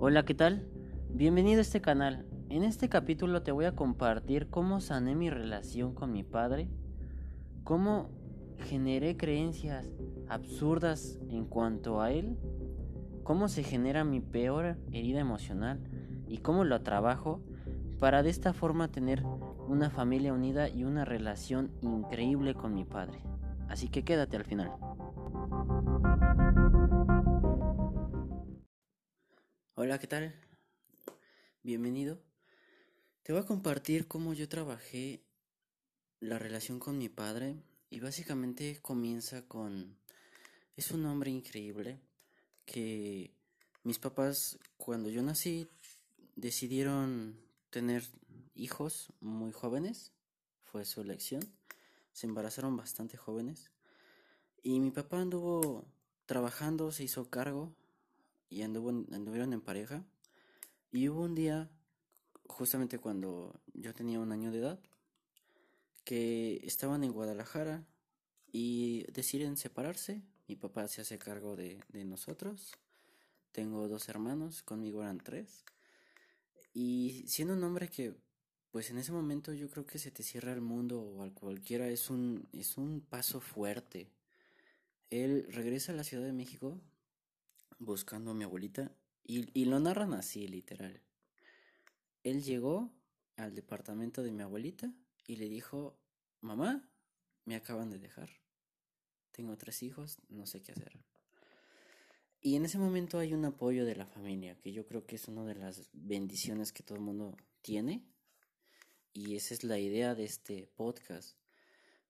[0.00, 0.64] Hola, ¿qué tal?
[1.10, 2.24] Bienvenido a este canal.
[2.50, 6.68] En este capítulo te voy a compartir cómo sané mi relación con mi padre,
[7.64, 8.08] cómo
[8.58, 9.90] generé creencias
[10.28, 12.38] absurdas en cuanto a él,
[13.24, 15.80] cómo se genera mi peor herida emocional
[16.28, 17.42] y cómo lo trabajo
[17.98, 19.24] para de esta forma tener
[19.66, 23.18] una familia unida y una relación increíble con mi padre.
[23.68, 24.70] Así que quédate al final.
[29.88, 30.34] Hola, ¿qué tal?
[31.62, 32.20] Bienvenido.
[33.22, 35.24] Te voy a compartir cómo yo trabajé
[36.20, 37.56] la relación con mi padre
[37.88, 39.96] y básicamente comienza con...
[40.76, 42.02] Es un hombre increíble
[42.66, 43.32] que
[43.82, 45.66] mis papás cuando yo nací
[46.36, 48.02] decidieron tener
[48.54, 50.12] hijos muy jóvenes,
[50.64, 51.40] fue su elección,
[52.12, 53.70] se embarazaron bastante jóvenes
[54.62, 55.86] y mi papá anduvo
[56.26, 57.74] trabajando, se hizo cargo
[58.48, 60.04] y anduvo, anduvieron en pareja
[60.90, 61.70] y hubo un día,
[62.46, 64.80] justamente cuando yo tenía un año de edad,
[66.04, 67.86] que estaban en Guadalajara
[68.50, 70.22] y deciden separarse.
[70.46, 72.72] Mi papá se hace cargo de, de nosotros.
[73.52, 75.64] Tengo dos hermanos, conmigo eran tres.
[76.72, 78.14] Y siendo un hombre que,
[78.70, 81.88] pues en ese momento yo creo que se te cierra el mundo o al cualquiera,
[81.88, 84.10] es un, es un paso fuerte.
[85.10, 86.80] Él regresa a la Ciudad de México
[87.78, 88.92] buscando a mi abuelita
[89.24, 91.02] y, y lo narran así, literal.
[92.22, 92.92] Él llegó
[93.36, 94.92] al departamento de mi abuelita
[95.26, 95.98] y le dijo,
[96.40, 96.88] mamá,
[97.44, 98.30] me acaban de dejar.
[99.30, 100.98] Tengo tres hijos, no sé qué hacer.
[102.40, 105.28] Y en ese momento hay un apoyo de la familia, que yo creo que es
[105.28, 108.04] una de las bendiciones que todo el mundo tiene.
[109.12, 111.36] Y esa es la idea de este podcast.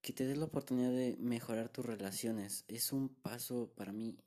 [0.02, 2.64] Que te des la oportunidad de mejorar tus relaciones.
[2.68, 4.18] Es un paso para mí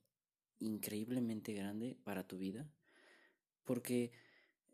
[0.61, 2.65] increíblemente grande para tu vida.
[3.65, 4.11] Porque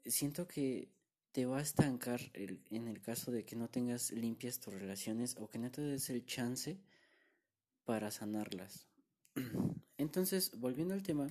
[0.05, 0.89] siento que
[1.31, 5.35] te va a estancar el, en el caso de que no tengas limpias tus relaciones
[5.37, 6.79] o que no te des el chance
[7.85, 8.87] para sanarlas.
[9.97, 11.29] Entonces, volviendo al tema,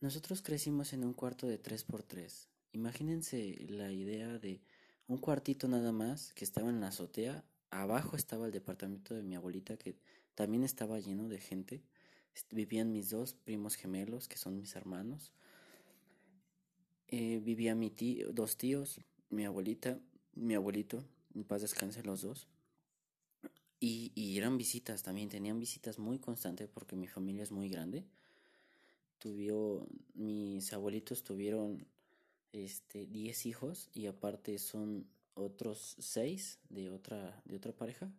[0.00, 2.48] nosotros crecimos en un cuarto de 3x3.
[2.72, 4.62] Imagínense la idea de
[5.06, 7.44] un cuartito nada más que estaba en la azotea.
[7.70, 9.96] Abajo estaba el departamento de mi abuelita que
[10.34, 11.82] también estaba lleno de gente.
[12.50, 15.32] Vivían mis dos primos gemelos, que son mis hermanos.
[17.08, 19.98] Eh, vivía mi tío, dos tíos, mi abuelita,
[20.34, 22.46] mi abuelito, en paz descanse los dos.
[23.80, 28.04] Y, y, eran visitas también, tenían visitas muy constantes porque mi familia es muy grande.
[29.18, 31.86] Tuvieron, mis abuelitos tuvieron
[32.52, 38.12] este 10 hijos y aparte son otros 6 de otra, de otra pareja.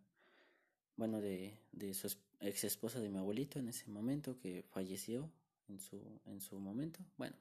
[0.96, 2.08] Bueno, de, de su
[2.42, 5.30] ex esposa de mi abuelito en ese momento que falleció
[5.68, 7.00] en su, en su momento.
[7.16, 7.36] Bueno,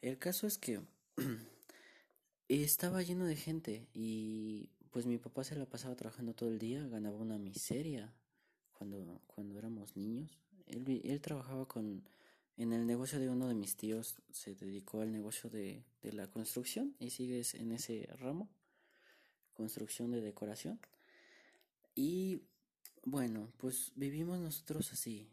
[0.00, 0.80] el caso es que
[2.48, 6.86] estaba lleno de gente y pues mi papá se la pasaba trabajando todo el día,
[6.88, 8.12] ganaba una miseria
[8.72, 10.38] cuando, cuando éramos niños.
[10.66, 12.02] Él, él trabajaba con,
[12.56, 16.26] en el negocio de uno de mis tíos, se dedicó al negocio de, de la
[16.28, 18.48] construcción y sigue en ese ramo,
[19.54, 20.80] construcción de decoración.
[21.94, 22.42] Y
[23.10, 25.28] bueno, pues vivimos nosotros así.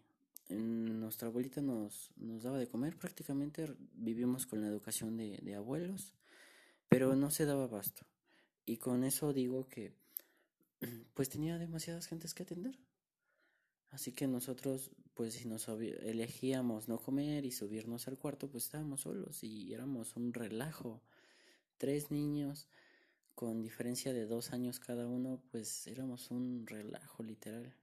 [0.49, 6.13] Nuestra abuelita nos, nos daba de comer, prácticamente vivimos con la educación de, de abuelos,
[6.87, 8.05] pero no se daba basto.
[8.65, 9.93] Y con eso digo que
[11.13, 12.77] pues tenía demasiadas gentes que atender.
[13.89, 19.01] Así que nosotros, pues si nos elegíamos no comer y subirnos al cuarto, pues estábamos
[19.01, 21.01] solos y éramos un relajo.
[21.77, 22.67] Tres niños
[23.35, 27.75] con diferencia de dos años cada uno, pues éramos un relajo literal.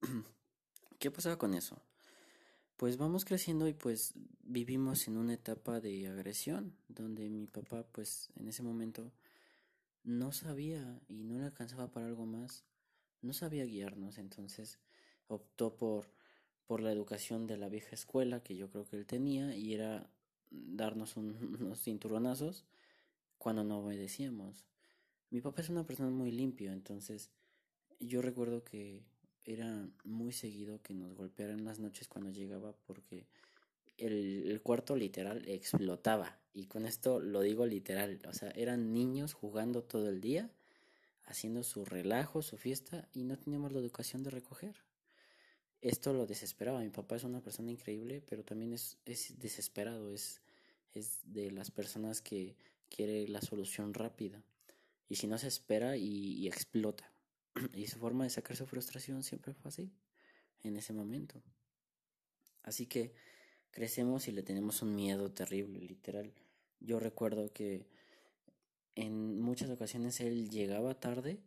[0.98, 1.82] ¿Qué pasaba con eso?
[2.76, 8.30] Pues vamos creciendo y pues vivimos en una etapa de agresión, donde mi papá pues
[8.36, 9.12] en ese momento
[10.04, 12.64] no sabía y no le alcanzaba para algo más,
[13.22, 14.78] no sabía guiarnos, entonces
[15.26, 16.12] optó por,
[16.66, 20.08] por la educación de la vieja escuela que yo creo que él tenía y era
[20.50, 22.64] darnos un, unos cinturonazos
[23.38, 24.64] cuando no obedecíamos.
[25.30, 27.30] Mi papá es una persona muy limpio, entonces
[28.00, 29.04] yo recuerdo que
[29.44, 33.26] era muy seguido que nos golpeara en las noches cuando llegaba porque
[33.96, 36.38] el, el, cuarto literal explotaba.
[36.52, 38.20] Y con esto lo digo literal.
[38.28, 40.50] O sea, eran niños jugando todo el día,
[41.24, 44.76] haciendo su relajo, su fiesta, y no teníamos la educación de recoger.
[45.80, 46.80] Esto lo desesperaba.
[46.80, 50.12] Mi papá es una persona increíble, pero también es, es desesperado.
[50.12, 50.40] Es,
[50.94, 52.56] es de las personas que
[52.88, 54.42] quiere la solución rápida.
[55.08, 57.12] Y si no se espera y, explota.
[57.74, 59.92] y su forma de sacar su frustración siempre fue así,
[60.62, 61.42] en ese momento.
[62.62, 63.14] Así que
[63.70, 66.32] crecemos y le tenemos un miedo terrible, literal.
[66.80, 67.86] Yo recuerdo que
[68.94, 71.38] en muchas ocasiones él llegaba tarde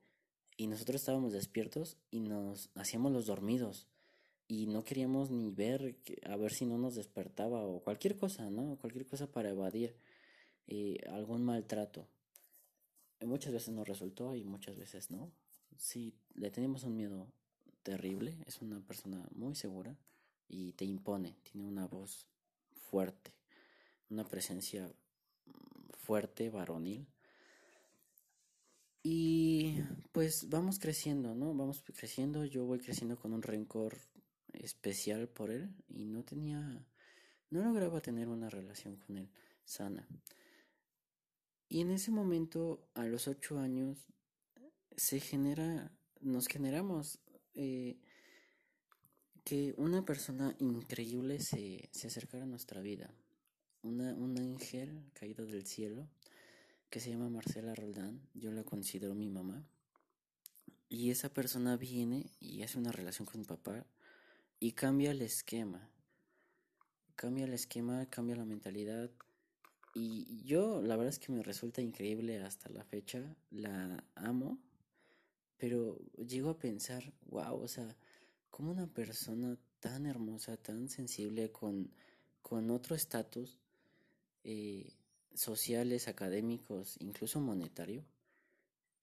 [0.56, 3.88] y nosotros estábamos despiertos y nos hacíamos los dormidos
[4.48, 5.96] y no queríamos ni ver
[6.26, 8.78] a ver si no nos despertaba o cualquier cosa, ¿no?
[8.78, 9.96] Cualquier cosa para evadir
[10.68, 12.08] eh, algún maltrato.
[13.22, 15.32] Muchas veces nos resultó y muchas veces no.
[15.78, 17.28] Sí, le teníamos un miedo
[17.84, 19.96] terrible, es una persona muy segura
[20.48, 22.28] y te impone, tiene una voz
[22.72, 23.34] fuerte,
[24.10, 24.92] una presencia
[25.98, 27.08] fuerte, varonil.
[29.02, 29.80] Y
[30.12, 31.54] pues vamos creciendo, ¿no?
[31.54, 33.98] Vamos creciendo, yo voy creciendo con un rencor
[34.54, 36.86] especial por él y no tenía,
[37.50, 39.30] no lograba tener una relación con él
[39.64, 40.08] sana.
[41.70, 44.08] Y en ese momento, a los ocho años,
[44.98, 47.20] se genera, nos generamos
[47.54, 48.00] eh,
[49.44, 53.14] que una persona increíble se, se acercara a nuestra vida.
[53.84, 56.10] Una, un ángel caído del cielo
[56.90, 59.64] que se llama Marcela Roldán, yo la considero mi mamá.
[60.90, 63.86] Y esa persona viene y hace una relación con mi papá
[64.60, 65.88] y cambia el esquema.
[67.16, 69.12] Cambia el esquema, cambia la mentalidad.
[69.96, 73.36] Y yo, la verdad es que me resulta increíble hasta la fecha.
[73.52, 74.60] La amo.
[75.58, 77.98] Pero llego a pensar, wow, o sea,
[78.50, 81.92] como una persona tan hermosa, tan sensible, con,
[82.42, 83.60] con otro estatus,
[84.44, 84.94] eh,
[85.34, 88.06] sociales, académicos, incluso monetario,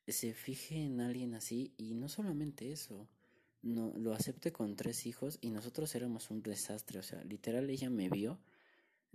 [0.06, 3.08] se fije en alguien así y no solamente eso,
[3.62, 7.90] no lo acepte con tres hijos y nosotros éramos un desastre, o sea, literal ella
[7.90, 8.38] me vio,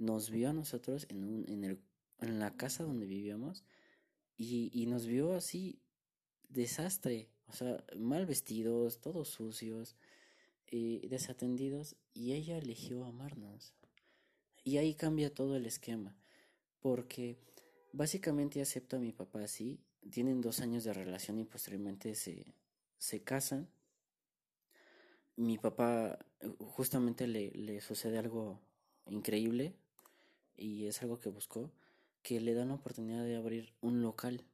[0.02, 1.80] nos vio a nosotros en en el
[2.20, 3.64] en la casa donde vivíamos
[4.38, 5.80] y, y nos vio así
[6.50, 9.96] desastre, o sea, mal vestidos, todos sucios,
[10.68, 13.76] eh, desatendidos y ella eligió amarnos.
[14.64, 16.16] Y ahí cambia todo el esquema,
[16.80, 17.40] porque
[17.92, 19.80] básicamente acepto a mi papá así,
[20.12, 22.56] tienen dos años de relación y posteriormente se,
[22.98, 23.70] se casan
[25.36, 26.20] mi papá
[26.60, 28.60] justamente le, le sucede algo
[29.08, 29.76] increíble
[30.62, 31.72] y es algo que buscó,
[32.22, 34.46] que le dan la oportunidad de abrir un local.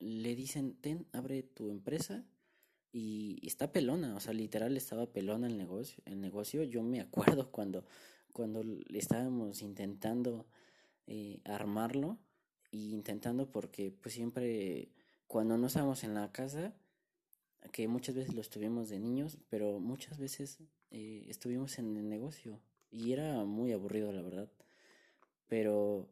[0.00, 2.24] Le dicen, ten, abre tu empresa
[2.92, 6.02] y, está pelona, o sea, literal estaba pelona el negocio.
[6.04, 7.84] El negocio, yo me acuerdo cuando,
[8.32, 10.46] cuando estábamos intentando
[11.06, 12.18] eh, armarlo
[12.72, 14.92] y intentando porque pues siempre
[15.26, 16.74] cuando no estábamos en la casa
[17.72, 20.58] que muchas veces lo estuvimos de niños, pero muchas veces
[20.90, 22.60] eh, estuvimos en el negocio
[22.90, 24.50] y era muy aburrido, la verdad.
[25.50, 26.08] Pero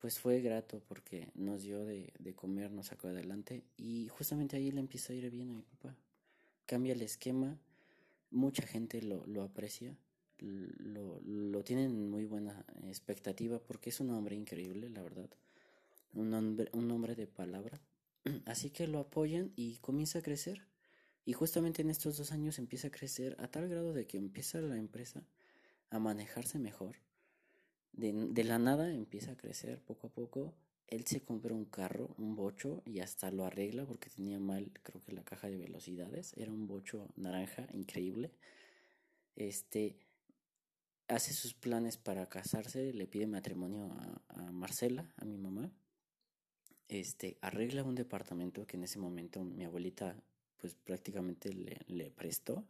[0.00, 4.72] pues fue grato porque nos dio de, de comer, nos sacó adelante y justamente ahí
[4.72, 5.96] le empieza a ir bien a mi papá.
[6.66, 7.56] Cambia el esquema,
[8.30, 9.96] mucha gente lo, lo aprecia,
[10.38, 15.30] lo, lo tienen muy buena expectativa porque es un hombre increíble, la verdad.
[16.14, 16.34] Un
[16.72, 17.80] un hombre de palabra.
[18.46, 20.66] Así que lo apoyan y comienza a crecer.
[21.24, 24.60] Y justamente en estos dos años empieza a crecer a tal grado de que empieza
[24.60, 25.22] la empresa
[25.90, 26.96] a manejarse mejor.
[27.92, 30.54] De, de, la nada empieza a crecer poco a poco.
[30.86, 35.00] Él se compra un carro, un bocho, y hasta lo arregla porque tenía mal, creo
[35.02, 36.32] que la caja de velocidades.
[36.36, 38.32] Era un bocho naranja increíble.
[39.36, 39.96] Este
[41.08, 45.72] hace sus planes para casarse, le pide matrimonio a, a Marcela, a mi mamá.
[46.88, 50.16] Este arregla un departamento que en ese momento mi abuelita
[50.60, 52.64] pues prácticamente le, le prestó.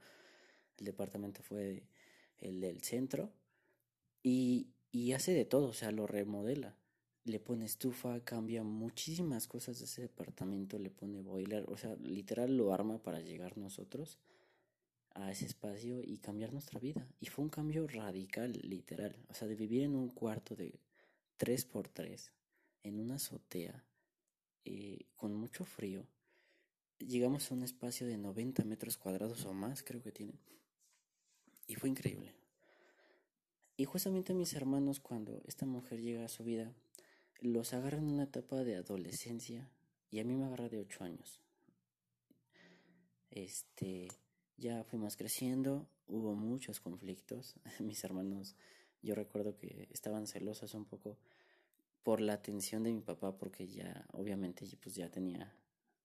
[0.78, 1.82] El departamento fue
[2.38, 3.32] el del centro
[4.22, 6.76] y, y hace de todo, o sea, lo remodela.
[7.24, 12.56] Le pone estufa, cambia muchísimas cosas de ese departamento, le pone boiler, o sea, literal
[12.56, 14.18] lo arma para llegar nosotros
[15.14, 17.06] a ese espacio y cambiar nuestra vida.
[17.20, 19.16] Y fue un cambio radical, literal.
[19.28, 20.80] O sea, de vivir en un cuarto de
[21.38, 22.30] 3x3,
[22.84, 23.84] en una azotea,
[24.64, 26.06] eh, con mucho frío,
[26.98, 30.40] llegamos a un espacio de 90 metros cuadrados o más, creo que tiene.
[31.66, 32.39] Y fue increíble.
[33.80, 36.70] Y justamente mis hermanos, cuando esta mujer llega a su vida,
[37.40, 39.70] los agarran en una etapa de adolescencia
[40.10, 41.40] y a mí me agarra de 8 años.
[43.30, 44.08] Este,
[44.58, 47.54] ya fuimos creciendo, hubo muchos conflictos.
[47.80, 48.54] mis hermanos,
[49.00, 51.16] yo recuerdo que estaban celosos un poco
[52.02, 55.54] por la atención de mi papá porque ya obviamente pues ya tenía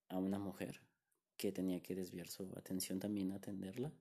[0.08, 0.80] a una mujer
[1.36, 3.92] que tenía que desviar su atención también a atenderla.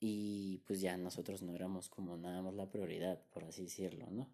[0.00, 4.28] Y pues ya nosotros no éramos como nada más la prioridad, por así decirlo, ¿no?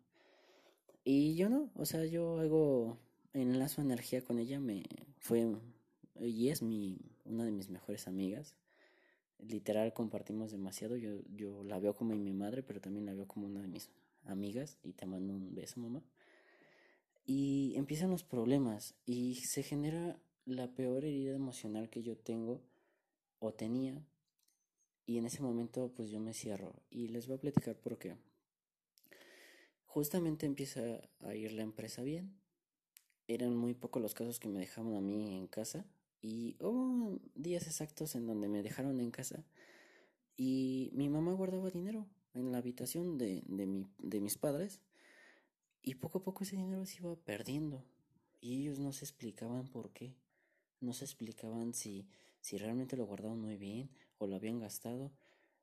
[1.05, 2.99] Y yo no, o sea, yo hago
[3.33, 4.85] enlazo energía con ella, me
[5.19, 5.57] fue
[6.21, 8.55] y es mi una de mis mejores amigas.
[9.39, 13.47] Literal compartimos demasiado, yo yo la veo como mi madre, pero también la veo como
[13.47, 13.91] una de mis
[14.25, 16.03] amigas y te mando un beso, mamá.
[17.27, 22.63] Y empiezan los problemas y se genera la peor herida emocional que yo tengo
[23.41, 24.01] o tenía.
[25.07, 28.17] Y en ese momento pues yo me cierro y les voy a platicar por qué.
[29.87, 30.81] Justamente empieza
[31.21, 32.37] a ir la empresa bien.
[33.29, 35.87] Eran muy pocos los casos que me dejaban a mí en casa
[36.21, 39.45] y hubo días exactos en donde me dejaron en casa
[40.37, 44.81] y mi mamá guardaba dinero en la habitación de, de, mi, de mis padres
[45.83, 47.85] y poco a poco ese dinero se iba perdiendo
[48.41, 50.15] y ellos no se explicaban por qué.
[50.81, 52.07] No se explicaban si,
[52.41, 55.13] si realmente lo guardaban muy bien o lo habían gastado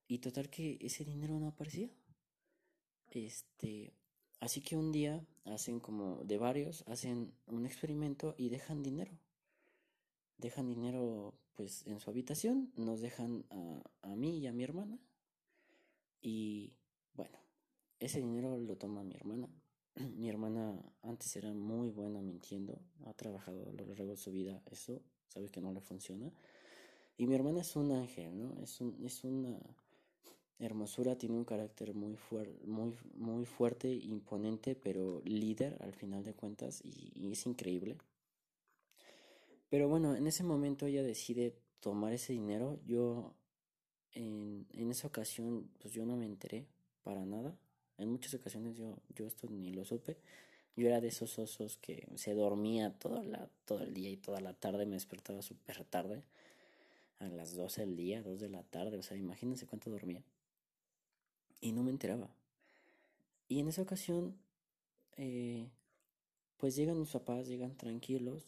[0.08, 1.90] y total que ese dinero no aparecía.
[3.12, 3.94] Este,
[4.40, 9.18] así que un día hacen como de varios, hacen un experimento y dejan dinero
[10.44, 15.00] dejan dinero pues en su habitación, nos dejan a, a mí y a mi hermana.
[16.22, 16.74] Y
[17.14, 17.38] bueno,
[18.00, 19.50] ese dinero lo toma mi hermana.
[20.16, 24.62] mi hermana antes era muy buena mintiendo, ha trabajado a lo largo de su vida
[24.66, 26.32] eso, sabe que no le funciona.
[27.18, 28.62] Y mi hermana es un ángel, ¿no?
[28.62, 29.60] Es, un, es una
[30.60, 36.34] hermosura, tiene un carácter muy, fuerte muy, muy fuerte, imponente, pero líder al final de
[36.34, 37.98] cuentas y es increíble.
[39.74, 42.78] Pero bueno, en ese momento ella decide tomar ese dinero.
[42.86, 43.34] Yo
[44.12, 46.68] en, en esa ocasión, pues yo no me enteré
[47.04, 47.58] para nada.
[47.98, 50.18] En muchas ocasiones yo, yo esto ni lo supe.
[50.76, 54.42] Yo era de esos osos que se dormía toda la, todo el día y toda
[54.42, 56.24] la tarde, me despertaba súper tarde,
[57.24, 60.24] a las 12 del día, 2 de la tarde, o sea, imagínense cuánto dormía.
[61.62, 62.30] Y no me enteraba.
[63.48, 64.36] Y en esa ocasión,
[65.18, 65.68] eh,
[66.58, 68.44] pues llegan mis papás, llegan tranquilos,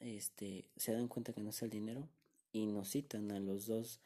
[0.00, 2.08] este, se dan cuenta que no es el dinero
[2.52, 4.00] y nos citan a los dos,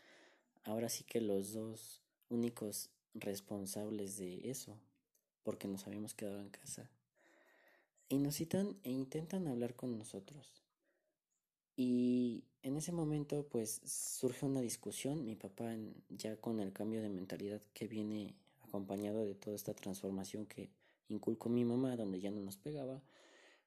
[0.65, 4.77] ahora sí que los dos únicos responsables de eso,
[5.43, 6.89] porque nos habíamos quedado en casa.
[8.09, 10.63] Y nos citan e intentan hablar con nosotros.
[11.77, 15.75] Y en ese momento pues surge una discusión, mi papá
[16.11, 20.71] ya con el cambio de mentalidad que viene acompañado de toda esta transformación que
[21.09, 23.03] inculcó mi mamá, donde ya no nos pegaba,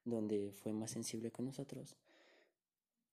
[0.04, 1.96] donde fue más sensible con nosotros,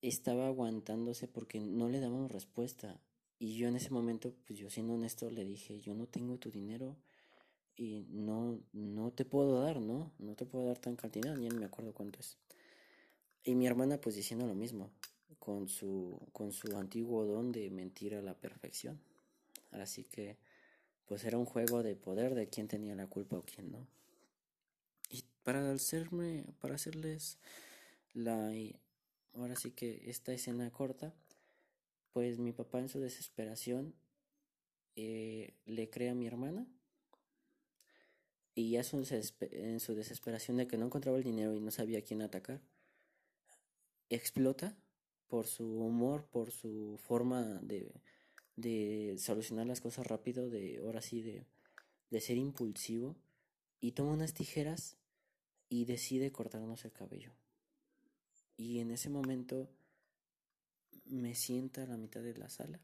[0.02, 3.00] estaba aguantándose porque no le dábamos respuesta.
[3.40, 6.52] Y yo en ese momento, pues yo siendo honesto, le dije, yo no tengo tu
[6.52, 6.96] dinero
[7.76, 10.12] y no, no te puedo dar, ¿no?
[10.20, 12.38] No te puedo dar tan cantidad, ni me acuerdo cuánto es.
[13.44, 14.92] Y mi hermana pues diciendo lo mismo,
[15.40, 19.00] con su, con su antiguo don de mentir a la perfección.
[19.72, 20.38] Así que
[21.06, 23.88] pues era un juego de poder de quién tenía la culpa o quién no.
[25.10, 27.38] Y para hacerme, para hacerles
[28.14, 28.52] la
[29.34, 31.14] ahora sí que esta escena corta,
[32.14, 33.94] pues mi papá en su desesperación
[34.96, 36.68] eh, le cree a mi hermana
[38.54, 42.02] y ya en su desesperación de que no encontraba el dinero y no sabía a
[42.02, 42.62] quién atacar,
[44.16, 44.78] explota
[45.28, 47.94] por su humor, por su forma de,
[48.56, 51.46] de solucionar las cosas rápido, de ahora sí, de,
[52.10, 53.16] de ser impulsivo,
[53.80, 54.98] y toma unas tijeras
[55.70, 57.32] y decide cortarnos el cabello.
[58.58, 59.70] Y en ese momento
[61.06, 62.80] me sienta a la mitad de la sala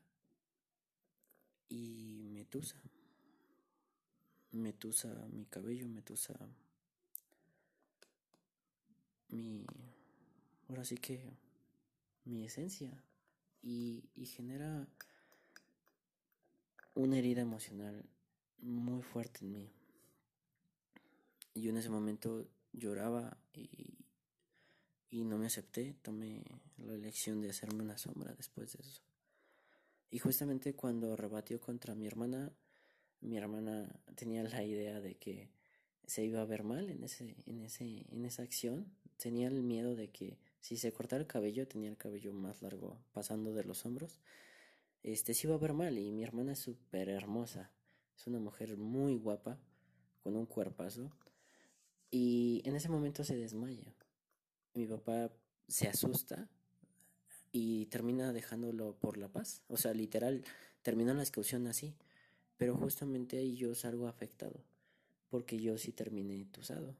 [1.70, 2.82] y me tusa.
[4.52, 6.34] Me tusa mi cabello, me tusa
[9.30, 9.66] mi.
[10.70, 11.34] Ahora sí que.
[12.26, 12.92] mi esencia.
[13.64, 14.88] Y, y genera
[16.94, 18.06] una herida emocional
[18.60, 19.72] muy fuerte en mí.
[21.56, 23.98] Yo en ese momento lloraba y,
[25.10, 26.44] y no me acepté, tomé
[26.78, 29.02] la elección de hacerme una sombra después de eso.
[30.10, 32.52] Y justamente cuando rebatió contra mi hermana,
[33.22, 35.50] mi hermana tenía la idea de que
[36.06, 38.86] se iba a ver mal en ese, en ese, en esa acción.
[39.18, 42.98] Tenía el miedo de que si se cortara el cabello, tenía el cabello más largo
[43.14, 44.20] pasando de los hombros,
[45.04, 45.98] este se iba a ver mal.
[45.98, 47.72] Y mi hermana es súper hermosa.
[48.16, 49.60] Es una mujer muy guapa,
[50.24, 51.12] con un cuerpazo.
[52.10, 53.94] Y en ese momento se desmaya
[54.78, 55.32] mi papá
[55.68, 56.48] se asusta
[57.52, 59.64] y termina dejándolo por la paz.
[59.68, 60.44] O sea, literal,
[60.84, 61.96] termina la excursión así.
[62.58, 64.64] Pero justamente ahí yo salgo afectado,
[65.30, 66.96] porque yo sí terminé tusado.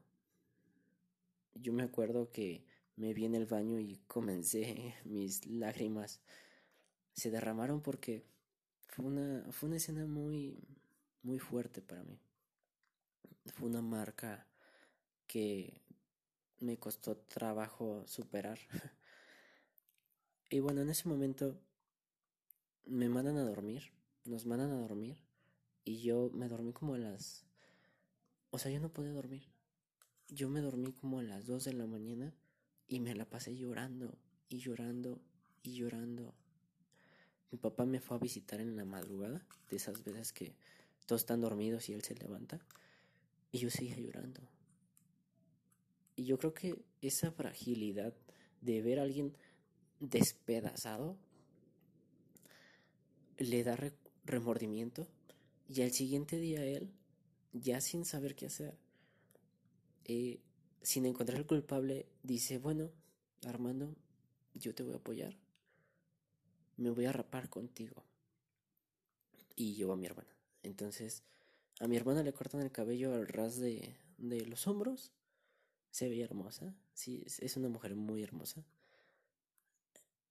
[1.54, 2.64] Yo me acuerdo que
[2.98, 6.20] me vi en el baño y comencé, mis lágrimas
[7.12, 8.24] se derramaron porque
[8.88, 10.58] fue una, fue una escena muy,
[11.22, 12.20] muy fuerte para mí.
[13.54, 14.46] Fue una marca
[15.26, 15.80] que
[16.60, 18.58] me costó trabajo superar.
[20.50, 21.58] y bueno, en ese momento
[22.84, 23.92] me mandan a dormir,
[24.24, 25.16] nos mandan a dormir
[25.84, 27.48] y yo me dormí como a las
[28.50, 29.42] o sea, yo no podía dormir.
[30.28, 32.34] Yo me dormí como a las 2 de la mañana
[32.88, 34.16] y me la pasé llorando
[34.48, 35.20] y llorando
[35.62, 36.34] y llorando.
[37.50, 40.54] Mi papá me fue a visitar en la madrugada, de esas veces que
[41.06, 42.60] todos están dormidos y él se levanta,
[43.52, 44.40] y yo seguía llorando.
[46.16, 48.14] Y yo creo que esa fragilidad
[48.60, 49.36] de ver a alguien
[50.00, 51.16] despedazado
[53.38, 53.78] le da
[54.24, 55.06] remordimiento
[55.68, 56.90] y al siguiente día él,
[57.52, 58.76] ya sin saber qué hacer,
[60.06, 60.40] eh,
[60.82, 62.90] sin encontrar el culpable, dice, bueno,
[63.46, 63.94] Armando,
[64.54, 65.36] yo te voy a apoyar,
[66.76, 68.04] me voy a rapar contigo.
[69.56, 70.28] Y yo a mi hermana.
[70.62, 71.24] Entonces,
[71.80, 75.12] a mi hermana le cortan el cabello al ras de, de los hombros.
[75.90, 76.74] Se veía hermosa.
[76.94, 78.64] Sí, es una mujer muy hermosa.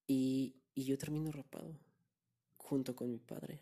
[0.08, 1.78] Y, y yo termino rapado.
[2.58, 3.60] Junto con mi padre.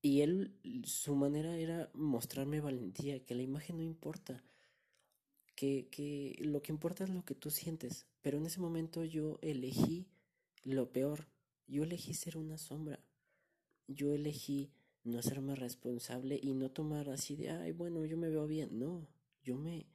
[0.00, 4.44] Y él, su manera era mostrarme valentía, que la imagen no importa.
[5.90, 8.06] Que, lo que importa es lo que tú sientes.
[8.22, 10.06] Pero en ese momento yo elegí
[10.62, 11.28] lo peor.
[11.66, 12.98] Yo elegí ser una sombra.
[13.86, 14.70] Yo elegí
[15.04, 18.78] no hacerme responsable y no tomar así de, ay, bueno, yo me veo bien.
[18.78, 19.06] No,
[19.42, 19.86] yo me,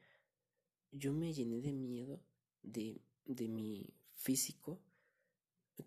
[0.92, 2.20] yo me llené de miedo
[2.62, 4.80] de, de mi físico.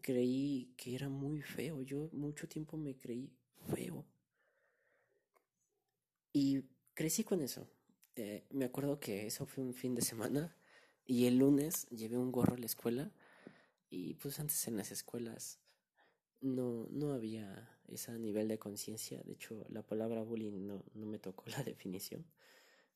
[0.02, 1.82] Creí que era muy feo.
[1.82, 3.32] Yo mucho tiempo me creí
[3.74, 4.06] feo.
[6.34, 6.64] Y
[6.94, 7.68] crecí con eso.
[8.16, 10.56] Eh, me acuerdo que eso fue un fin de semana
[11.06, 13.12] y el lunes llevé un gorro a la escuela
[13.90, 15.60] y pues antes en las escuelas
[16.42, 19.22] no, no había ese nivel de conciencia.
[19.24, 22.26] De hecho, la palabra bullying no, no me tocó la definición.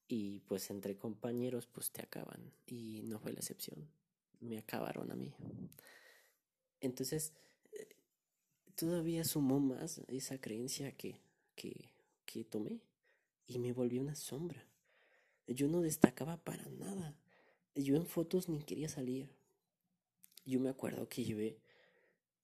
[0.07, 2.51] Y pues entre compañeros pues te acaban.
[2.65, 3.89] Y no fue la excepción.
[4.39, 5.33] Me acabaron a mí.
[6.79, 7.33] Entonces,
[7.73, 7.87] eh,
[8.75, 11.21] todavía sumó más esa creencia que,
[11.55, 11.91] que,
[12.25, 12.81] que tomé.
[13.47, 14.67] Y me volvió una sombra.
[15.47, 17.17] Yo no destacaba para nada.
[17.75, 19.29] Yo en fotos ni quería salir.
[20.45, 21.59] Yo me acuerdo que llevé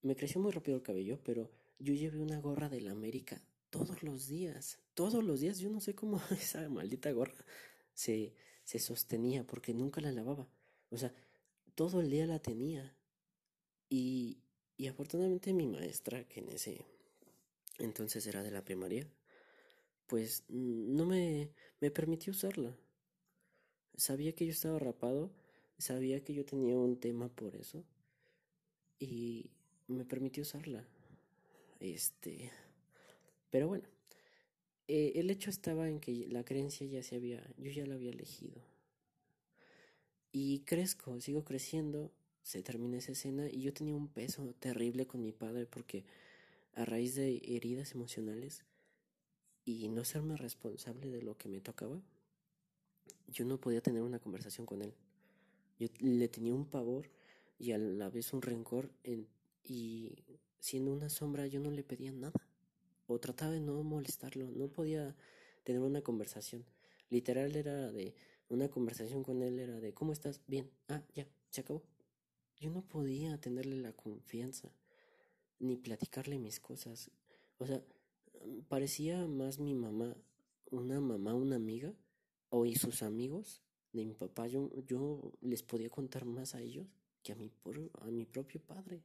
[0.03, 4.03] me creció muy rápido el cabello, pero yo llevé una gorra de la América todos
[4.03, 4.79] los días.
[4.93, 5.59] Todos los días.
[5.59, 7.45] Yo no sé cómo esa maldita gorra
[7.93, 8.33] se,
[8.65, 10.47] se sostenía porque nunca la lavaba.
[10.89, 11.13] O sea,
[11.73, 12.93] todo el día la tenía.
[13.89, 14.39] Y,
[14.77, 16.85] y afortunadamente mi maestra, que en ese
[17.79, 19.07] entonces era de la primaria,
[20.07, 22.75] pues no me, me permitió usarla.
[23.95, 25.32] Sabía que yo estaba rapado,
[25.77, 27.84] sabía que yo tenía un tema por eso.
[28.99, 29.49] Y,
[29.88, 30.86] me permitió usarla.
[31.79, 32.51] Este.
[33.49, 33.88] Pero bueno.
[34.89, 37.41] Eh, el hecho estaba en que la creencia ya se había.
[37.58, 38.62] Yo ya la había elegido.
[40.32, 42.12] Y crezco, sigo creciendo.
[42.41, 46.03] Se termina esa escena y yo tenía un peso terrible con mi padre porque
[46.75, 48.63] a raíz de heridas emocionales
[49.65, 52.01] y no serme responsable de lo que me tocaba,
[53.27, 54.93] yo no podía tener una conversación con él.
[55.79, 57.09] Yo le tenía un pavor
[57.59, 59.27] y a la vez un rencor en
[59.63, 60.15] y
[60.59, 62.33] siendo una sombra yo no le pedía nada
[63.07, 65.15] o trataba de no molestarlo, no podía
[65.63, 66.65] tener una conversación.
[67.09, 68.15] Literal era de
[68.49, 70.41] una conversación con él era de ¿cómo estás?
[70.47, 70.69] Bien.
[70.87, 71.83] Ah, ya, se acabó.
[72.59, 74.71] Yo no podía tenerle la confianza
[75.59, 77.11] ni platicarle mis cosas.
[77.57, 77.83] O sea,
[78.67, 80.15] parecía más mi mamá,
[80.71, 81.93] una mamá, una amiga,
[82.55, 83.63] o y sus amigos
[83.93, 84.45] de mi papá.
[84.45, 86.85] Yo, yo les podía contar más a ellos
[87.23, 87.51] que a mi,
[87.99, 89.01] a mi propio padre.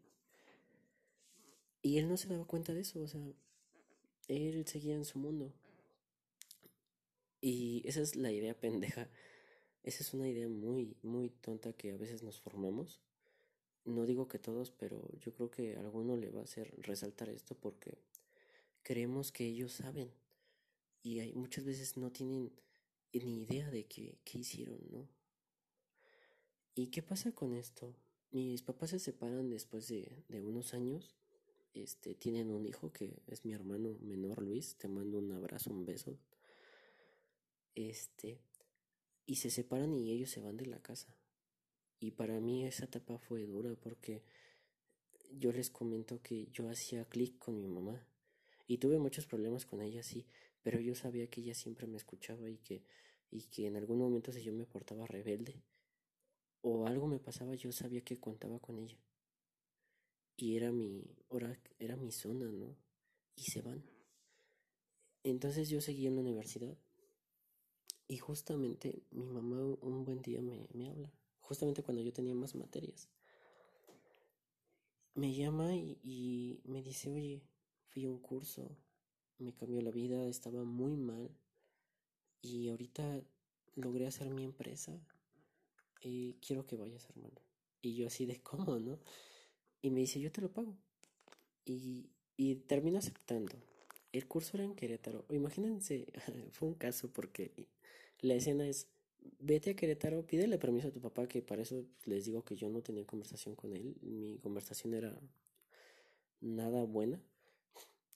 [1.80, 3.22] Y él no se daba cuenta de eso, o sea,
[4.26, 5.54] él seguía en su mundo.
[7.40, 9.08] Y esa es la idea pendeja.
[9.82, 13.00] Esa es una idea muy, muy tonta que a veces nos formamos.
[13.87, 17.30] No digo que todos, pero yo creo que a alguno le va a hacer resaltar
[17.30, 17.96] esto porque
[18.82, 20.12] creemos que ellos saben.
[21.02, 22.52] Y hay, muchas veces no tienen
[23.12, 25.09] ni idea de qué, qué hicieron, ¿no?
[26.75, 27.94] ¿Y qué pasa con esto?
[28.31, 31.18] Mis papás se separan después de, de unos años
[31.75, 35.85] este, tienen un hijo que es mi hermano menor Luis, te mando un abrazo, un
[35.85, 36.18] beso.
[37.75, 38.40] Este,
[39.27, 41.14] y se separan y ellos se van de la casa.
[42.01, 44.23] Y para mí esa etapa fue dura porque
[45.33, 48.05] yo les comento que yo hacía clic con mi mamá
[48.66, 50.27] y tuve muchos problemas con ella, sí,
[50.62, 52.83] pero yo sabía que ella siempre me escuchaba y que,
[53.31, 55.62] y que en algún momento si yo me portaba rebelde
[56.62, 58.99] o algo me pasaba, yo sabía que contaba con ella
[60.38, 62.77] y era mi, hora, era mi zona, ¿no?
[63.35, 63.83] Y se van.
[65.25, 66.79] Entonces yo seguí en la universidad
[68.07, 72.55] y justamente mi mamá un buen día me, me habla, justamente cuando yo tenía más
[72.55, 73.09] materias.
[75.14, 77.42] Me llama y, y me dice, oye,
[77.88, 78.71] fui a un curso,
[79.38, 81.31] me cambió la vida, estaba muy mal
[82.42, 83.22] y ahorita
[83.74, 85.01] logré hacer mi empresa.
[86.01, 87.35] y quiero que vayas, hermano.
[87.83, 88.98] Y yo así de cómo, ¿no?
[89.83, 90.77] Y me dice, yo te lo pago.
[91.64, 93.57] Y, y termino aceptando.
[94.12, 95.27] El curso era en Querétaro.
[95.31, 96.07] Imagínense,
[96.53, 97.53] fue un caso porque
[98.20, 98.88] la escena es,
[99.40, 102.68] vete a Querétaro, pídele permiso a tu papá, que para eso les digo que yo
[102.68, 103.96] no tenía conversación con él.
[104.03, 105.18] Mi conversación era
[106.40, 107.20] nada buena.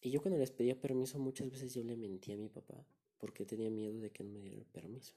[0.02, 2.84] Y yo cuando les pedía permiso muchas veces yo le mentía a mi papá
[3.18, 5.14] porque tenía miedo de que no me diera el permiso.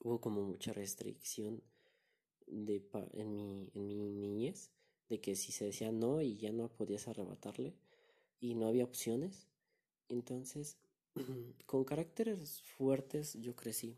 [0.00, 1.62] Hubo como mucha restricción
[2.46, 4.70] de en, mi, en mi niñez
[5.08, 7.74] de que si se decía no y ya no podías arrebatarle
[8.38, 9.48] y no había opciones.
[10.08, 10.76] Entonces,
[11.66, 13.96] con caracteres fuertes yo crecí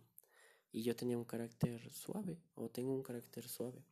[0.71, 3.85] y yo tenía un carácter suave o tengo un carácter suave.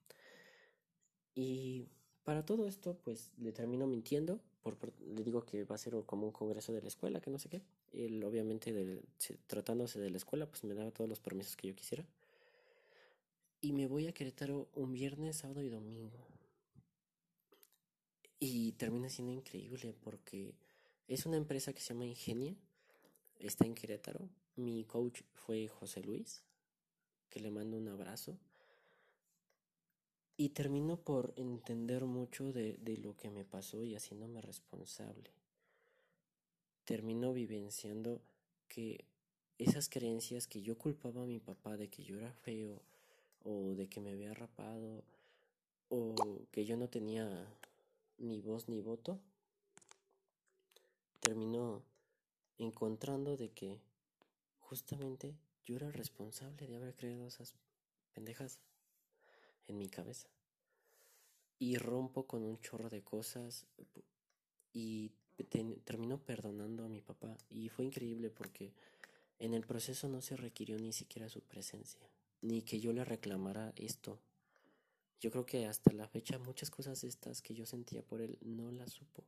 [1.35, 1.89] Y
[2.23, 6.27] para todo esto, pues le termino mintiendo, por, le digo que va a ser como
[6.27, 7.63] un congreso de la escuela, que no sé qué.
[7.93, 9.03] Él, obviamente,
[9.47, 12.05] tratándose de la escuela, pues me daba todos los permisos que yo quisiera.
[13.61, 16.27] Y me voy a Querétaro un viernes, sábado y domingo.
[18.39, 20.55] Y termina siendo increíble porque
[21.09, 22.57] es una empresa que se llama Ingenia,
[23.39, 24.29] está en Querétaro.
[24.57, 26.43] Mi coach fue José Luis,
[27.29, 28.39] que le mando un abrazo.
[30.41, 35.31] Y termino por entender mucho de, de lo que me pasó y haciéndome responsable.
[36.87, 38.23] Termino vivenciando
[38.67, 39.05] que
[39.59, 42.81] esas creencias que yo culpaba a mi papá de que yo era feo
[43.45, 45.05] o de que me había rapado
[45.91, 46.15] o
[46.51, 47.47] que yo no tenía
[48.17, 49.21] ni voz ni voto,
[51.21, 51.83] terminó
[52.57, 53.79] encontrando de que
[54.61, 57.53] justamente yo era responsable de haber creado esas
[58.15, 58.59] pendejas
[59.67, 60.29] en mi cabeza.
[61.59, 63.67] Y rompo con un chorro de cosas
[64.73, 65.13] y
[65.85, 67.37] termino perdonando a mi papá.
[67.49, 68.73] Y fue increíble porque
[69.39, 72.01] en el proceso no se requirió ni siquiera su presencia,
[72.43, 74.21] ni que yo le reclamara esto.
[75.21, 78.71] Yo creo que hasta la fecha muchas cosas estas que yo sentía por él no
[78.73, 79.25] las supo.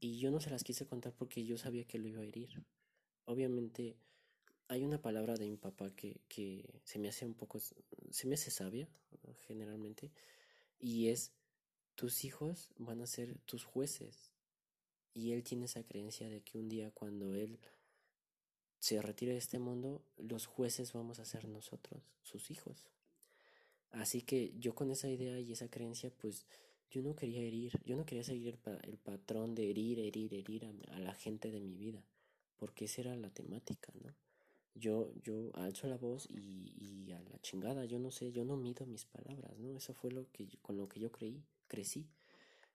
[0.00, 2.64] Y yo no se las quise contar porque yo sabía que lo iba a herir.
[3.24, 3.96] Obviamente
[4.68, 8.34] hay una palabra de mi papá que, que se me hace un poco, se me
[8.34, 8.88] hace sabia
[9.46, 10.10] generalmente,
[10.78, 11.32] y es,
[11.94, 14.32] tus hijos van a ser tus jueces.
[15.14, 17.58] Y él tiene esa creencia de que un día cuando él
[18.78, 22.88] se retire de este mundo, los jueces vamos a ser nosotros, sus hijos.
[23.92, 26.46] Así que yo con esa idea y esa creencia, pues
[26.90, 30.96] yo no quería herir, yo no quería seguir el, patrón de herir, herir, herir a,
[30.96, 32.02] a, la gente de mi vida,
[32.56, 34.14] porque esa era la temática, ¿no?
[34.74, 38.56] Yo, yo alzo la voz y, y, a la chingada, yo no sé, yo no
[38.56, 39.76] mido mis palabras, ¿no?
[39.76, 42.06] Eso fue lo que con lo que yo creí, crecí.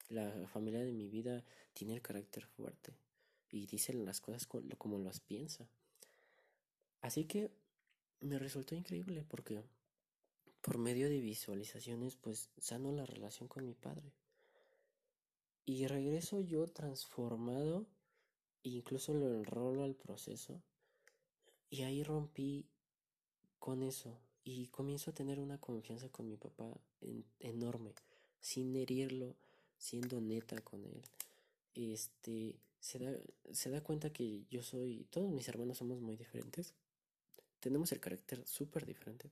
[0.10, 2.93] La familia de mi vida tiene el carácter fuerte
[3.51, 5.67] y dicen las cosas como las piensa.
[7.01, 7.51] Así que
[8.21, 9.63] me resultó increíble porque
[10.62, 14.13] por medio de visualizaciones pues sano la relación con mi padre.
[15.65, 17.86] Y regreso yo transformado,
[18.63, 20.62] incluso lo enrolo al proceso
[21.69, 22.65] y ahí rompí
[23.60, 26.71] con eso y comienzo a tener una confianza con mi papá
[27.39, 27.93] enorme,
[28.39, 29.36] sin herirlo,
[29.77, 31.01] siendo neta con él.
[31.75, 33.12] Este, se da,
[33.51, 36.73] se da cuenta que yo soy, todos mis hermanos somos muy diferentes.
[37.60, 39.32] Tenemos el carácter súper diferente.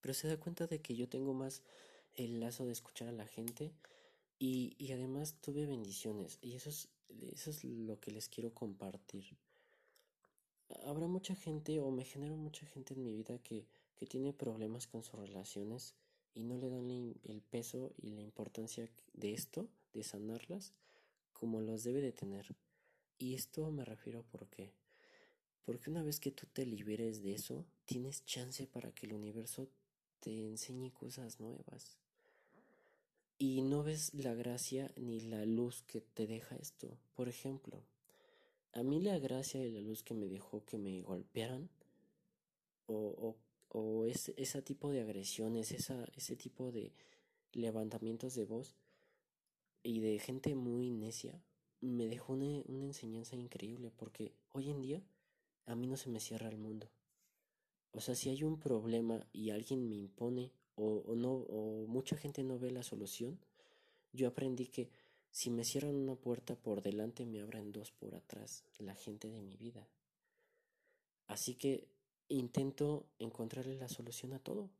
[0.00, 1.62] Pero se da cuenta de que yo tengo más
[2.14, 3.72] el lazo de escuchar a la gente
[4.38, 6.38] y, y además tuve bendiciones.
[6.40, 6.88] Y eso es,
[7.32, 9.36] eso es lo que les quiero compartir
[10.84, 14.86] habrá mucha gente o me genero mucha gente en mi vida que, que tiene problemas
[14.86, 15.94] con sus relaciones
[16.34, 20.72] y no le dan el peso y la importancia de esto, de sanarlas,
[21.32, 22.54] como los debe de tener.
[23.18, 24.72] Y esto me refiero porque
[25.68, 29.68] porque una vez que tú te liberes de eso, tienes chance para que el universo
[30.20, 31.98] te enseñe cosas nuevas.
[33.36, 36.96] Y no ves la gracia ni la luz que te deja esto.
[37.14, 37.82] Por ejemplo,
[38.78, 41.68] a mí la gracia y la luz que me dejó que me golpearan
[42.86, 43.36] o, o,
[43.70, 46.92] o ese, tipo de agresiones, esa, ese tipo de
[47.52, 48.76] levantamientos de voz
[49.82, 51.42] y de gente muy necia,
[51.80, 55.02] me dejó una, una enseñanza increíble porque hoy en día
[55.66, 56.88] a mí no se me cierra el mundo.
[57.90, 62.16] O sea, si hay un problema y alguien me impone o, o no o mucha
[62.16, 63.40] gente no ve la solución,
[64.12, 64.88] yo aprendí que
[65.30, 69.42] si me cierran una puerta por delante, me abren dos por atrás, la gente de
[69.42, 69.86] mi vida.
[71.26, 71.88] Así que
[72.28, 74.70] intento encontrarle la solución a todo,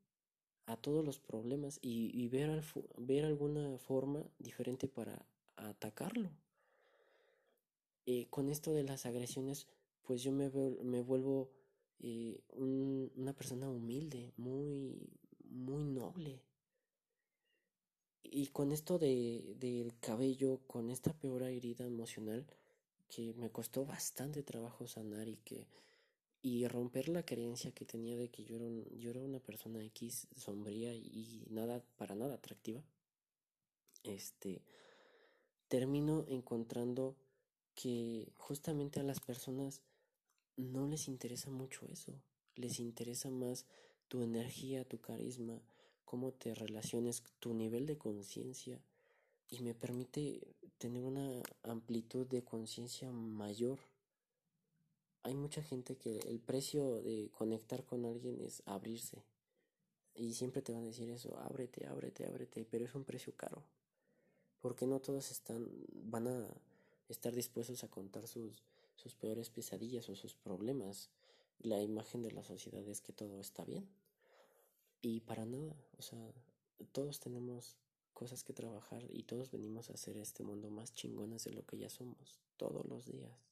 [0.67, 2.63] a todos los problemas y, ver,
[2.97, 5.25] ver alguna forma diferente para
[5.57, 6.31] atacarlo.
[8.07, 9.67] Eh, con esto de las agresiones,
[10.03, 10.49] pues yo me,
[10.83, 11.51] me vuelvo
[12.01, 15.11] eh, una persona humilde, muy,
[15.51, 16.41] muy noble.
[18.31, 22.47] Y con esto de, del cabello, con esta peor herida emocional
[23.09, 25.67] que me costó bastante trabajo sanar y que
[26.41, 30.29] y romper la creencia que tenía de que yo era, yo era una persona X
[30.37, 32.83] sombría y nada para nada atractiva.
[34.05, 34.63] Este
[35.69, 37.17] termino encontrando
[37.75, 39.83] que justamente a las personas
[40.57, 42.13] no les interesa mucho eso,
[42.57, 43.67] les interesa más
[44.09, 45.61] tu energía, tu carisma,
[46.09, 48.81] cómo te relaciones, tu nivel de conciencia
[49.51, 50.41] y me permite
[50.79, 53.79] tener una amplitud de conciencia mayor.
[55.23, 59.23] Hay mucha gente que el precio de conectar con alguien es abrirse.
[60.15, 63.63] Y siempre te van a decir eso, ábrete, ábrete, ábrete, pero es un precio caro.
[64.63, 66.49] Porque no todos están, van a
[67.11, 68.63] estar dispuestos a contar sus,
[68.95, 71.11] sus peores pesadillas o sus problemas.
[71.59, 73.87] La imagen de la sociedad es que todo está bien.
[75.01, 76.33] Y para nada, o sea,
[76.93, 77.77] todos tenemos
[78.15, 81.79] cosas que trabajar y todos venimos a hacer este mundo más chingonas de lo que
[81.79, 83.49] ya somos, todos los días.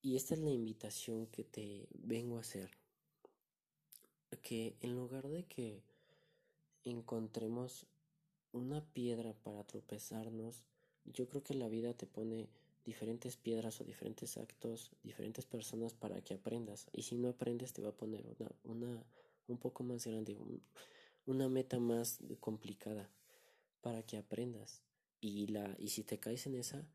[0.00, 2.70] Y esta es la invitación que te vengo a hacer.
[4.42, 5.82] Que en lugar de que
[6.84, 7.86] encontremos
[8.52, 10.62] una piedra para tropezarnos,
[11.04, 12.48] yo creo que la vida te pone
[12.84, 16.86] diferentes piedras o diferentes actos, diferentes personas para que aprendas.
[16.92, 19.04] Y si no aprendes te va a poner una, una
[19.48, 20.36] un poco más grande,
[21.26, 23.10] una meta más complicada
[23.80, 24.82] para que aprendas.
[25.20, 26.86] Y, la, y si te caes en esa,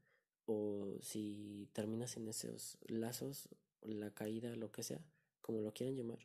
[0.46, 3.50] o si terminas en esos lazos,
[3.82, 5.04] la caída, lo que sea,
[5.42, 6.20] como lo quieran llamar,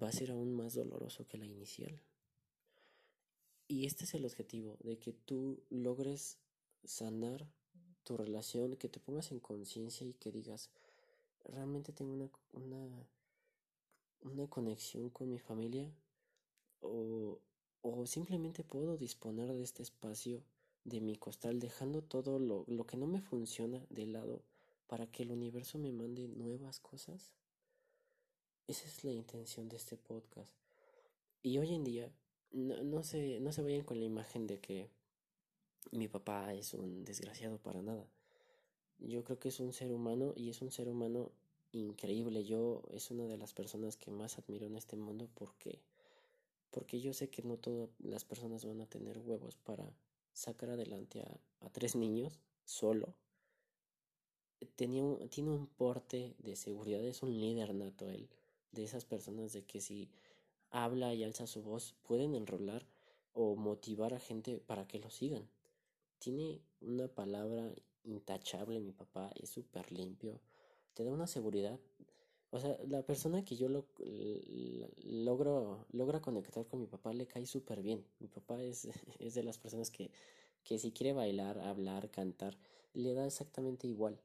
[0.00, 2.00] va a ser aún más doloroso que la inicial.
[3.66, 6.38] Y este es el objetivo, de que tú logres
[6.84, 7.46] sanar
[8.04, 10.70] tu relación, que te pongas en conciencia y que digas,
[11.44, 13.06] realmente tengo una, una,
[14.22, 15.90] una conexión con mi familia
[16.80, 17.38] o,
[17.82, 20.42] o simplemente puedo disponer de este espacio
[20.84, 24.42] de mi costal dejando todo lo, lo que no me funciona de lado
[24.86, 27.32] para que el universo me mande nuevas cosas.
[28.66, 30.52] Esa es la intención de este podcast.
[31.42, 32.10] Y hoy en día,
[32.50, 34.88] no, no, se, no se vayan con la imagen de que
[35.92, 38.06] mi papá es un desgraciado para nada.
[38.98, 41.30] Yo creo que es un ser humano y es un ser humano
[41.72, 42.44] increíble.
[42.44, 45.80] Yo es una de las personas que más admiro en este mundo porque
[46.70, 49.90] porque yo sé que no todas las personas van a tener huevos para
[50.34, 53.14] sacar adelante a, a tres niños solo.
[54.76, 58.28] Tenía tiene un porte de seguridad, es un líder nato él,
[58.72, 60.10] de esas personas de que si
[60.70, 62.86] habla y alza su voz pueden enrolar
[63.32, 65.48] o motivar a gente para que lo sigan
[66.18, 67.72] tiene una palabra
[68.04, 70.40] intachable, mi papá, es súper limpio,
[70.98, 71.78] te da una seguridad.
[72.50, 73.86] O sea, la persona que yo lo,
[75.04, 78.04] logro, logra conectar con mi papá le cae súper bien.
[78.18, 78.88] Mi papá es,
[79.20, 80.10] es de las personas que,
[80.64, 82.58] que si quiere bailar, hablar, cantar,
[82.94, 84.20] le da exactamente igual.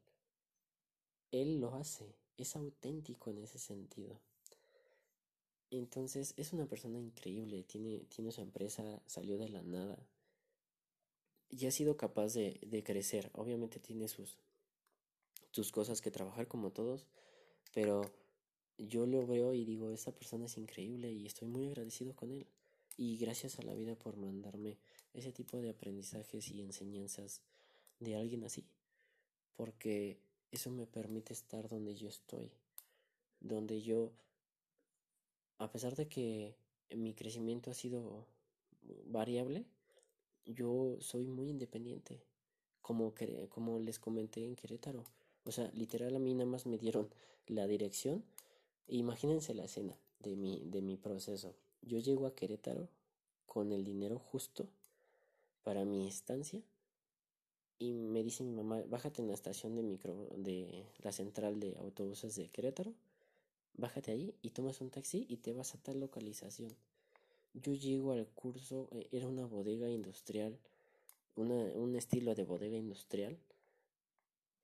[1.30, 4.20] Él lo hace, es auténtico en ese sentido.
[5.70, 10.08] Entonces es una persona increíble, tiene, tiene su empresa, salió de la nada,
[11.50, 13.30] y ha sido capaz de, de crecer.
[13.34, 14.40] Obviamente tiene sus,
[15.54, 17.06] sus cosas que trabajar como todos,
[17.76, 18.02] pero
[18.80, 22.48] yo lo veo y digo, esta persona es increíble y estoy muy agradecido con él.
[22.98, 24.78] Y gracias a la vida por mandarme
[25.14, 27.42] ese tipo de aprendizajes y enseñanzas
[28.00, 28.66] de alguien así.
[29.56, 30.18] Porque
[30.52, 32.52] eso me permite estar donde yo estoy.
[33.40, 34.12] Donde yo,
[35.60, 36.56] a pesar de que
[36.96, 38.26] mi crecimiento ha sido
[39.06, 39.66] variable,
[40.46, 42.24] yo soy muy independiente,
[42.82, 43.14] como,
[43.50, 45.06] como les comenté en Querétaro.
[45.46, 47.10] O sea, literal a mí nada más me dieron
[47.48, 48.24] la dirección.
[48.88, 51.56] Imagínense la escena de mi, de mi proceso.
[51.82, 52.88] Yo llego a Querétaro
[53.46, 54.68] con el dinero justo
[55.64, 56.62] para mi estancia
[57.80, 61.76] y me dice mi mamá, bájate en la estación de micro de la central de
[61.80, 62.94] autobuses de Querétaro,
[63.76, 66.74] bájate ahí y tomas un taxi y te vas a tal localización.
[67.54, 70.58] Yo llego al curso, eh, era una bodega industrial,
[71.36, 73.38] una, un estilo de bodega industrial,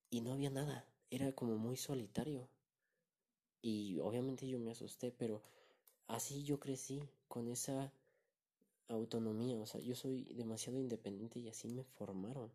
[0.10, 2.48] y no había nada, era como muy solitario.
[3.62, 5.42] Y obviamente yo me asusté, pero
[6.08, 7.92] así yo crecí, con esa
[8.88, 12.52] autonomía, o sea, yo soy demasiado independiente y así me formaron.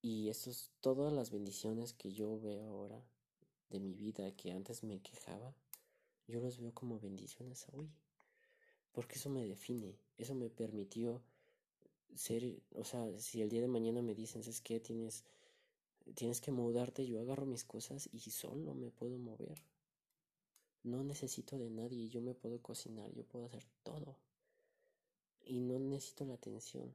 [0.00, 3.02] Y eso es todas las bendiciones que yo veo ahora
[3.70, 5.54] de mi vida, que antes me quejaba,
[6.26, 7.90] yo los veo como bendiciones hoy
[8.96, 11.20] porque eso me define, eso me permitió
[12.14, 15.22] ser, o sea, si el día de mañana me dicen, es que tienes
[16.14, 19.62] tienes que mudarte, yo agarro mis cosas y solo me puedo mover.
[20.82, 24.16] No necesito de nadie, yo me puedo cocinar, yo puedo hacer todo.
[25.44, 26.94] Y no necesito la atención,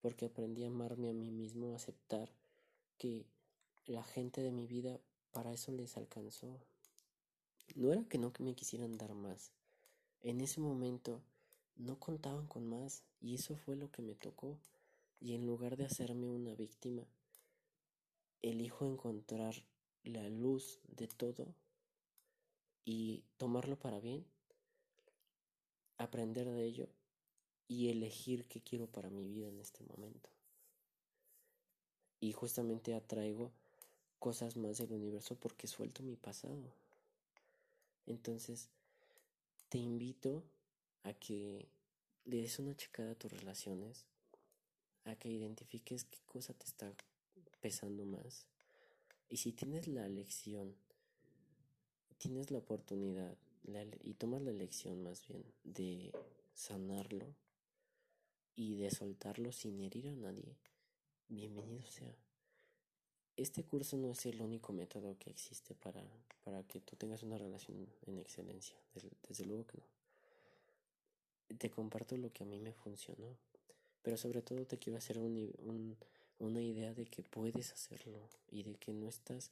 [0.00, 2.32] porque aprendí a amarme a mí mismo, a aceptar
[2.98, 3.26] que
[3.86, 5.00] la gente de mi vida
[5.32, 6.60] para eso les alcanzó.
[7.74, 9.52] No era que no me quisieran dar más.
[10.20, 11.20] En ese momento
[11.76, 14.58] no contaban con más y eso fue lo que me tocó.
[15.20, 17.06] Y en lugar de hacerme una víctima,
[18.42, 19.54] elijo encontrar
[20.04, 21.54] la luz de todo
[22.84, 24.24] y tomarlo para bien,
[25.98, 26.88] aprender de ello
[27.68, 30.28] y elegir qué quiero para mi vida en este momento.
[32.20, 33.52] Y justamente atraigo
[34.18, 36.74] cosas más del universo porque suelto mi pasado.
[38.06, 38.68] Entonces,
[39.68, 40.42] te invito
[41.04, 41.68] a que
[42.24, 44.04] le des una checada a tus relaciones,
[45.04, 46.92] a que identifiques qué cosa te está
[47.62, 48.46] pesando más.
[49.30, 50.76] Y si tienes la lección,
[52.18, 53.38] tienes la oportunidad
[54.02, 56.12] y tomas la elección más bien de
[56.52, 57.34] sanarlo
[58.54, 60.56] y de soltarlo sin herir a nadie,
[61.28, 62.14] bienvenido sea.
[63.36, 66.04] Este curso no es el único método que existe para,
[66.44, 69.84] para que tú tengas una relación en excelencia, desde, luego que no.
[71.56, 73.38] Te comparto lo que a mí me funcionó,
[74.02, 75.96] pero sobre todo te quiero hacer un,
[76.42, 79.50] una idea de que puedes hacerlo y de que no estás,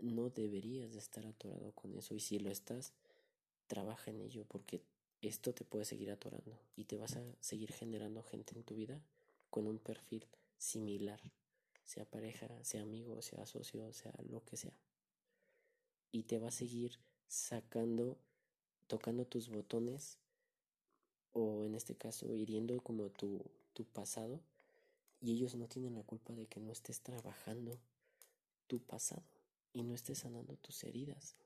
[0.00, 2.92] no deberías de estar atorado con eso y si lo estás,
[3.66, 4.82] trabaja en ello porque
[5.22, 9.00] esto te puede seguir atorando y te vas a seguir generando gente en tu vida
[9.50, 10.26] con un perfil
[10.58, 11.20] similar
[11.86, 14.76] sea pareja, sea amigo, sea socio, sea lo que sea.
[16.10, 18.18] Y te va a seguir sacando,
[18.88, 20.18] tocando tus botones
[21.32, 23.40] o en este caso hiriendo como tu,
[23.72, 24.40] tu pasado
[25.20, 27.78] y ellos no tienen la culpa de que no estés trabajando
[28.66, 29.24] tu pasado
[29.72, 31.36] y no estés sanando tus heridas.